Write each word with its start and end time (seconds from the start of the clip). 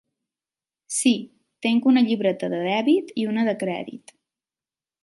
Sí, 0.99 1.11
tinc 1.67 1.85
una 1.91 2.03
llibreta 2.09 2.51
de 2.55 2.63
dèbit 2.69 3.17
i 3.25 3.31
una 3.35 3.47
de 3.51 3.57
crèdit. 3.65 4.19